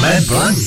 Jsme 0.00 0.20
blaní 0.28 0.66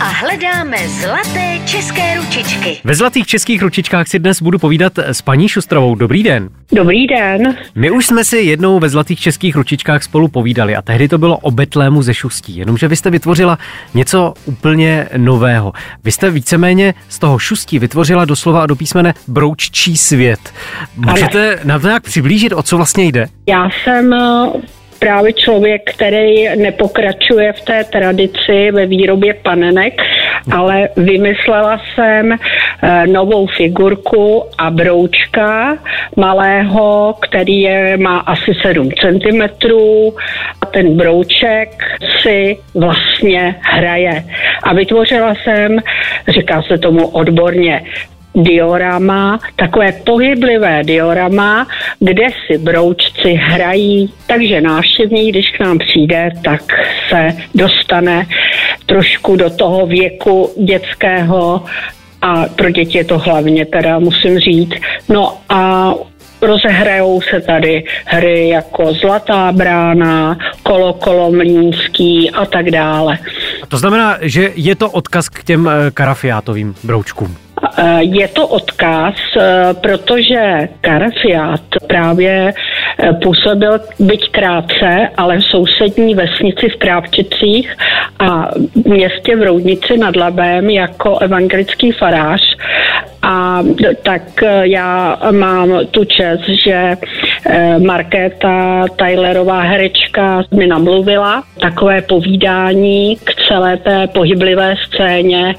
a 0.00 0.04
hledáme 0.04 0.76
zlaté 0.88 1.58
české 1.64 2.16
ručičky. 2.16 2.78
Ve 2.84 2.94
zlatých 2.94 3.26
českých 3.26 3.62
ručičkách 3.62 4.08
si 4.08 4.18
dnes 4.18 4.42
budu 4.42 4.58
povídat 4.58 4.98
s 4.98 5.22
paní 5.22 5.48
Šustrovou. 5.48 5.94
Dobrý 5.94 6.22
den. 6.22 6.48
Dobrý 6.72 7.06
den. 7.06 7.56
My 7.74 7.90
už 7.90 8.06
jsme 8.06 8.24
si 8.24 8.36
jednou 8.36 8.78
ve 8.78 8.88
zlatých 8.88 9.20
českých 9.20 9.56
ručičkách 9.56 10.02
spolu 10.02 10.28
povídali 10.28 10.76
a 10.76 10.82
tehdy 10.82 11.08
to 11.08 11.18
bylo 11.18 11.38
o 11.38 11.50
Betlému 11.50 12.02
ze 12.02 12.14
Šustí, 12.14 12.56
jenomže 12.56 12.88
vy 12.88 12.96
jste 12.96 13.10
vytvořila 13.10 13.58
něco 13.94 14.34
úplně 14.44 15.08
nového. 15.16 15.72
Vy 16.04 16.12
jste 16.12 16.30
víceméně 16.30 16.94
z 17.08 17.18
toho 17.18 17.38
Šustí 17.38 17.78
vytvořila 17.78 18.24
doslova 18.24 18.62
a 18.62 18.66
do 18.66 18.76
písmene 18.76 19.14
brouččí 19.28 19.96
svět. 19.96 20.54
Můžete 20.96 21.60
nám 21.64 21.80
to 21.80 21.86
nějak 21.86 22.02
přiblížit, 22.02 22.52
o 22.52 22.62
co 22.62 22.76
vlastně 22.76 23.04
jde? 23.04 23.26
Já 23.48 23.68
jsem 23.84 24.14
právě 24.98 25.32
člověk, 25.32 25.90
který 25.94 26.48
nepokračuje 26.56 27.52
v 27.52 27.60
té 27.60 27.84
tradici 27.84 28.70
ve 28.70 28.86
výrobě 28.86 29.34
panenek, 29.34 30.02
ale 30.52 30.88
vymyslela 30.96 31.80
jsem 31.94 32.32
eh, 32.32 33.06
novou 33.06 33.46
figurku 33.46 34.44
a 34.58 34.70
broučka 34.70 35.78
malého, 36.16 37.14
který 37.20 37.60
je, 37.60 37.96
má 37.96 38.18
asi 38.18 38.52
7 38.62 38.90
cm 39.00 39.42
a 40.62 40.66
ten 40.66 40.96
brouček 40.96 41.68
si 42.22 42.56
vlastně 42.74 43.54
hraje. 43.60 44.24
A 44.62 44.74
vytvořila 44.74 45.34
jsem, 45.44 45.78
říká 46.28 46.62
se 46.62 46.78
tomu 46.78 47.06
odborně, 47.06 47.82
diorama, 48.36 49.38
takové 49.56 49.92
pohyblivé 49.92 50.84
diorama, 50.84 51.66
kde 52.00 52.26
si 52.46 52.58
broučci 52.58 53.32
hrají, 53.32 54.12
takže 54.26 54.60
návštěvník, 54.60 55.30
když 55.30 55.50
k 55.50 55.60
nám 55.60 55.78
přijde, 55.78 56.30
tak 56.44 56.62
se 57.08 57.36
dostane 57.54 58.26
trošku 58.86 59.36
do 59.36 59.50
toho 59.50 59.86
věku 59.86 60.50
dětského 60.64 61.64
a 62.22 62.44
pro 62.56 62.70
děti 62.70 62.98
je 62.98 63.04
to 63.04 63.18
hlavně 63.18 63.66
teda, 63.66 63.98
musím 63.98 64.38
říct. 64.38 64.74
No 65.08 65.38
a 65.48 65.92
rozehrajou 66.42 67.20
se 67.20 67.40
tady 67.40 67.84
hry 68.04 68.48
jako 68.48 68.92
Zlatá 68.92 69.52
brána, 69.52 70.38
Kolo 70.62 70.92
Kolomlínský 70.92 72.30
a 72.30 72.46
tak 72.46 72.70
dále. 72.70 73.18
To 73.68 73.78
znamená, 73.78 74.18
že 74.20 74.52
je 74.56 74.76
to 74.76 74.90
odkaz 74.90 75.28
k 75.28 75.44
těm 75.44 75.68
eh, 75.68 75.90
karafiátovým 75.90 76.74
broučkům? 76.84 77.45
Eh, 77.78 78.02
je 78.02 78.28
to 78.28 78.48
odkaz, 78.48 79.14
eh, 79.36 79.74
protože 79.80 80.68
Karafiat 80.80 81.60
právě 81.86 82.52
eh, 82.52 83.12
působil 83.12 83.80
byť 83.98 84.30
krátce, 84.30 85.08
ale 85.16 85.38
v 85.38 85.44
sousední 85.44 86.14
vesnici 86.14 86.68
v 86.68 86.76
Krávčicích 86.76 87.76
a 88.18 88.48
městě 88.84 89.36
v 89.36 89.42
Roudnici 89.42 89.98
nad 89.98 90.16
Labem 90.16 90.70
jako 90.70 91.18
evangelický 91.18 91.92
farář. 91.92 92.40
A 93.22 93.62
tak 94.02 94.22
já 94.62 95.18
mám 95.30 95.86
tu 95.90 96.04
čest, 96.04 96.48
že 96.66 96.96
Markéta 97.78 98.84
Tylerová 98.96 99.60
herečka 99.60 100.42
mi 100.54 100.66
namluvila 100.66 101.42
takové 101.60 102.02
povídání 102.02 103.16
k 103.16 103.34
celé 103.48 103.76
té 103.76 104.06
pohyblivé 104.06 104.74
scéně 104.86 105.54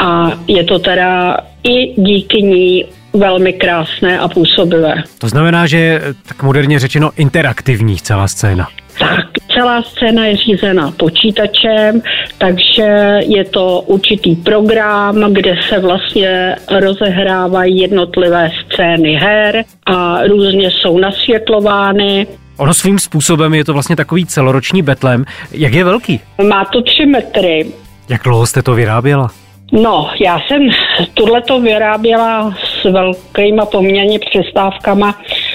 a 0.00 0.32
je 0.48 0.64
to 0.64 0.78
teda 0.78 1.36
i 1.64 2.00
díky 2.02 2.42
ní 2.42 2.84
velmi 3.12 3.52
krásné 3.52 4.18
a 4.18 4.28
působivé. 4.28 4.94
To 5.18 5.28
znamená, 5.28 5.66
že 5.66 5.78
je 5.78 6.02
tak 6.28 6.42
moderně 6.42 6.78
řečeno 6.78 7.10
interaktivní 7.16 7.96
celá 7.96 8.28
scéna. 8.28 8.68
Tak, 8.98 9.26
celá 9.54 9.82
scéna 9.82 10.26
je 10.26 10.36
řízena 10.36 10.90
počítačem, 10.90 12.02
takže 12.38 13.18
je 13.26 13.44
to 13.44 13.80
určitý 13.80 14.36
program, 14.36 15.32
kde 15.32 15.54
se 15.68 15.78
vlastně 15.78 16.56
rozehrávají 16.80 17.78
jednotlivé 17.78 18.50
scény 18.64 19.14
her 19.14 19.64
a 19.86 20.22
různě 20.26 20.70
jsou 20.70 20.98
nasvětlovány. 20.98 22.26
Ono 22.56 22.74
svým 22.74 22.98
způsobem 22.98 23.54
je 23.54 23.64
to 23.64 23.72
vlastně 23.72 23.96
takový 23.96 24.26
celoroční 24.26 24.82
betlem. 24.82 25.24
Jak 25.52 25.72
je 25.72 25.84
velký? 25.84 26.20
Má 26.48 26.64
to 26.64 26.82
tři 26.82 27.06
metry. 27.06 27.66
Jak 28.08 28.22
dlouho 28.22 28.46
jste 28.46 28.62
to 28.62 28.74
vyráběla? 28.74 29.30
No, 29.72 30.10
já 30.20 30.40
jsem 30.40 30.68
tohleto 31.14 31.60
vyráběla 31.60 32.54
s 32.64 32.84
velkýma 32.84 33.66
poměrně 33.66 34.18
přestávkama 34.18 35.14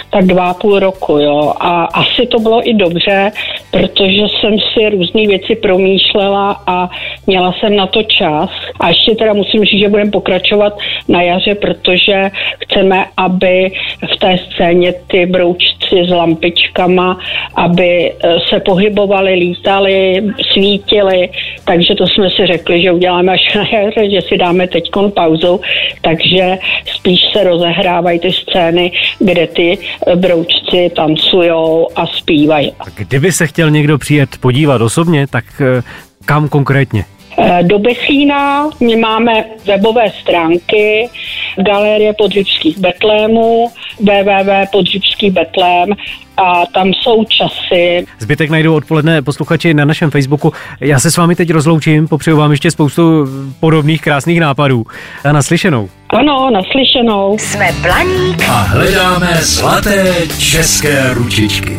tak 0.10 0.26
dva 0.26 0.54
půl 0.54 0.80
roku, 0.80 1.18
jo. 1.18 1.54
A 1.60 1.84
asi 1.84 2.28
to 2.28 2.40
bylo 2.40 2.70
i 2.70 2.74
dobře, 2.74 3.32
protože 3.72 4.22
jsem 4.40 4.60
si 4.60 4.90
různé 4.90 5.28
věci 5.28 5.56
promýšlela 5.56 6.62
a 6.68 6.90
měla 7.28 7.54
jsem 7.60 7.76
na 7.76 7.88
to 7.88 8.04
čas. 8.04 8.50
A 8.80 8.90
ještě 8.90 9.16
teda 9.16 9.34
musím 9.34 9.66
říct, 9.66 9.80
že 9.80 9.90
budeme 9.90 10.12
pokračovat 10.12 10.78
na 11.08 11.22
jaře, 11.22 11.56
protože 11.56 12.32
chceme, 12.60 13.06
aby 13.18 13.72
v 14.14 14.20
té 14.20 14.38
scéně 14.38 14.94
ty 15.08 15.26
broučci 15.26 16.06
s 16.08 16.10
lampičkama, 16.10 17.20
aby 17.56 18.12
eh, 18.12 18.36
se 18.50 18.60
pohybovali, 18.60 19.34
lítali, 19.34 20.24
svítili, 20.54 21.30
takže 21.66 21.96
to 21.96 22.08
jsme 22.08 22.30
si 22.30 22.48
řekli, 22.48 22.82
že 22.82 22.92
uděláme 22.92 23.34
až 23.34 23.56
na 23.56 23.62
jaře, 23.62 24.10
že 24.10 24.22
si 24.22 24.38
dáme 24.38 24.68
teď 24.68 24.90
pauzu, 25.14 25.62
takže 26.02 26.58
spíš 26.96 27.20
se 27.34 27.44
rozehrávají 27.44 28.20
ty 28.20 28.32
scény, 28.32 28.92
kde 29.20 29.48
ty 29.48 29.78
broučci 30.16 30.92
tancujou 30.96 31.88
a 31.96 32.08
zpívají. 32.08 32.72
Kdyby 32.96 33.32
se 33.32 33.48
chtěl 33.48 33.72
někdo 33.72 33.98
přijet 33.98 34.30
podívat 34.40 34.82
osobně, 34.82 35.28
tak 35.28 35.46
eh, 35.62 35.82
kam 36.26 36.50
konkrétně? 36.50 37.06
Eh, 37.38 37.64
do 37.64 37.80
Becína 37.80 38.70
my 38.80 38.96
máme 38.96 39.46
webové 39.66 40.12
stránky 40.22 41.10
Galerie 41.58 42.14
podřibských 42.14 42.78
Betlémů, 42.78 43.72
www.podřibský 44.00 45.30
Betlém 45.30 45.90
a 46.38 46.66
tam 46.66 46.88
jsou 46.88 47.24
časy. 47.24 48.06
Zbytek 48.20 48.50
najdou 48.50 48.76
odpoledne 48.76 49.22
posluchači 49.22 49.74
na 49.74 49.86
našem 49.86 50.12
Facebooku. 50.12 50.54
Já 50.80 51.00
se 51.00 51.12
s 51.12 51.18
vámi 51.18 51.36
teď 51.36 51.50
rozloučím, 51.50 52.08
popřeju 52.08 52.38
vám 52.38 52.52
ještě 52.52 52.72
spoustu 52.72 53.28
podobných 53.60 54.02
krásných 54.02 54.40
nápadů. 54.40 54.86
A 55.24 55.32
naslyšenou. 55.32 55.90
Ano, 56.10 56.50
naslyšenou. 56.52 57.38
Jsme 57.38 57.72
Blaník 57.82 58.50
a 58.50 58.54
hledáme 58.54 59.30
zlaté 59.42 60.14
české 60.40 61.14
ručičky. 61.14 61.78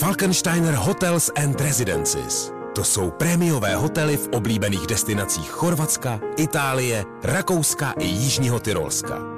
Falkensteiner 0.00 0.74
Hotels 0.74 1.30
and 1.44 1.60
Residences. 1.60 2.52
To 2.74 2.84
jsou 2.84 3.10
prémiové 3.10 3.74
hotely 3.74 4.16
v 4.16 4.28
oblíbených 4.36 4.86
destinacích 4.88 5.50
Chorvatska, 5.50 6.20
Itálie, 6.36 7.04
Rakouska 7.24 7.94
i 8.00 8.06
Jižního 8.06 8.60
Tyrolska. 8.60 9.37